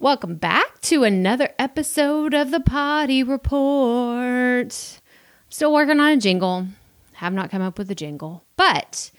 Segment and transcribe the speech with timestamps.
[0.00, 5.00] Welcome back to another episode of the Poddy Report.
[5.48, 6.68] Still working on a jingle.
[7.14, 8.44] Have not come up with a jingle.
[8.56, 9.10] But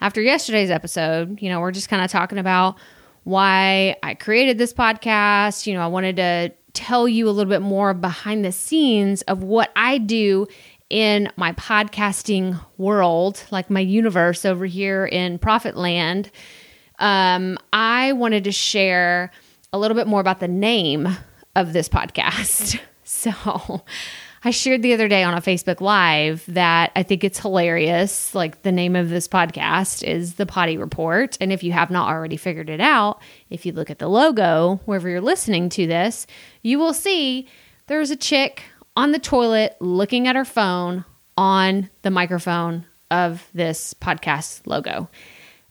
[0.00, 2.76] after yesterday's episode, you know, we're just kind of talking about
[3.24, 5.66] why I created this podcast.
[5.66, 9.42] You know, I wanted to tell you a little bit more behind the scenes of
[9.42, 10.46] what I do
[10.90, 16.30] in my podcasting world, like my universe over here in Profit Land.
[17.00, 19.32] Um, I wanted to share
[19.72, 21.08] a little bit more about the name
[21.54, 22.80] of this podcast.
[23.02, 23.82] So,
[24.44, 28.36] I shared the other day on a Facebook Live that I think it's hilarious.
[28.36, 31.36] Like, the name of this podcast is The Poddy Report.
[31.40, 34.80] And if you have not already figured it out, if you look at the logo,
[34.84, 36.28] wherever you're listening to this,
[36.62, 37.48] you will see
[37.88, 38.62] there's a chick
[38.96, 41.04] on the toilet looking at her phone
[41.36, 45.10] on the microphone of this podcast logo.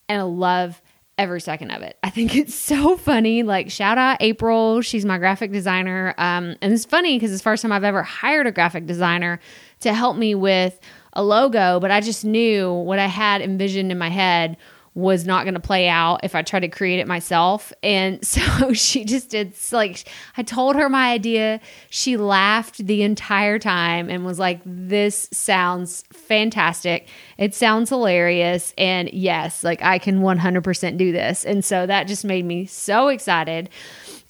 [0.09, 0.81] And I love
[1.19, 1.97] every second of it.
[2.01, 3.43] I think it's so funny.
[3.43, 4.81] Like, shout out April.
[4.81, 6.15] She's my graphic designer.
[6.17, 9.39] Um, and it's funny because it's the first time I've ever hired a graphic designer
[9.81, 10.79] to help me with
[11.13, 14.57] a logo, but I just knew what I had envisioned in my head
[14.99, 17.71] was not going to play out if I tried to create it myself.
[17.81, 21.59] And so she just did like I told her my idea.
[21.89, 27.07] She laughed the entire time and was like this sounds fantastic.
[27.37, 31.45] It sounds hilarious and yes, like I can 100% do this.
[31.45, 33.69] And so that just made me so excited.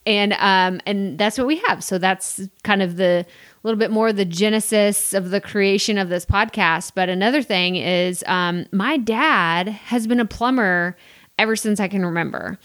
[0.09, 1.83] And um and that's what we have.
[1.83, 3.25] So that's kind of the
[3.63, 6.93] a little bit more the genesis of the creation of this podcast.
[6.95, 10.97] But another thing is, um, my dad has been a plumber
[11.37, 12.57] ever since I can remember.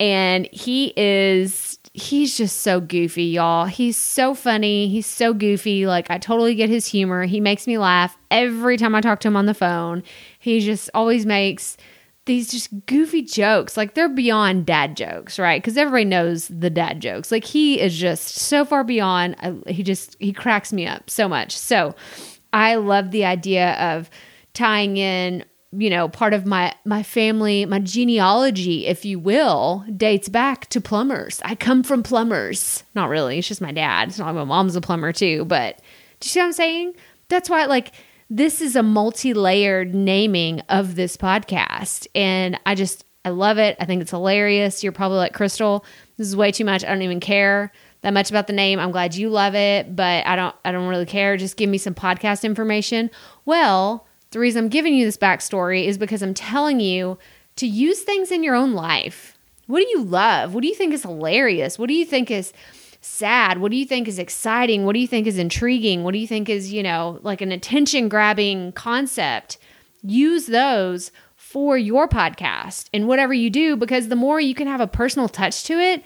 [0.00, 3.66] And he is, he's just so goofy, y'all.
[3.66, 4.88] He's so funny.
[4.88, 5.86] He's so goofy.
[5.86, 7.24] Like, I totally get his humor.
[7.24, 10.02] He makes me laugh every time I talk to him on the phone.
[10.38, 11.76] He just always makes
[12.24, 13.76] these just goofy jokes.
[13.76, 15.60] Like they're beyond dad jokes, right?
[15.60, 17.32] Because everybody knows the dad jokes.
[17.32, 19.36] Like he is just so far beyond.
[19.40, 21.56] Uh, he just he cracks me up so much.
[21.56, 21.94] So
[22.52, 24.10] I love the idea of
[24.54, 25.44] tying in.
[25.74, 30.82] You know, part of my my family, my genealogy, if you will, dates back to
[30.82, 31.40] plumbers.
[31.46, 32.84] I come from plumbers.
[32.94, 33.38] Not really.
[33.38, 34.08] It's just my dad.
[34.08, 35.46] It's not like my mom's a plumber too.
[35.46, 35.78] But
[36.20, 36.94] do you see what I'm saying?
[37.28, 37.92] That's why, like
[38.34, 42.06] this is a multi-layered naming of this podcast.
[42.14, 43.76] And i just i love it.
[43.78, 44.82] I think it's hilarious.
[44.82, 45.84] You're probably like crystal
[46.16, 46.82] this is way too much.
[46.82, 48.80] I don't even care that much about the name.
[48.80, 51.36] I'm glad you love it but i don't i don't really care.
[51.36, 53.10] Just give me some podcast information.
[53.44, 57.18] Well the reason i'm giving you this backstory is because i'm telling you
[57.56, 59.36] to use things in your own life.
[59.66, 60.54] What do you love?
[60.54, 61.78] What do you think is hilarious?
[61.78, 62.54] What do you think is
[63.02, 63.58] sad?
[63.58, 64.86] What do you think is exciting?
[64.86, 66.04] What do you think is intriguing?
[66.04, 69.58] What do you think is, you know, like an attention grabbing concept?
[70.02, 74.80] Use those for your podcast and whatever you do because the more you can have
[74.80, 76.02] a personal touch to it,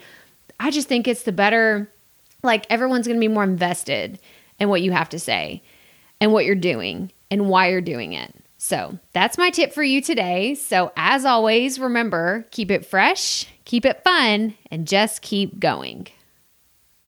[0.59, 1.89] I just think it's the better
[2.43, 4.19] like everyone's going to be more invested
[4.59, 5.61] in what you have to say
[6.19, 8.33] and what you're doing and why you're doing it.
[8.59, 10.55] So, that's my tip for you today.
[10.55, 16.07] So, as always, remember, keep it fresh, keep it fun, and just keep going.